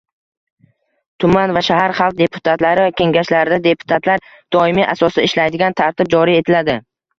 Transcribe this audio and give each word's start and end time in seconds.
Tuman 1.23 1.53
va 1.57 1.61
shahar 1.67 1.93
xalq 1.99 2.17
deputatlari 2.21 2.87
Kengashlarida 3.03 3.61
deputatlar 3.69 4.25
doimiy 4.59 4.91
asosda 4.97 5.29
ishlaydigan 5.31 5.81
tartib 5.85 6.13
joriy 6.19 6.43
etiladi. 6.45 6.81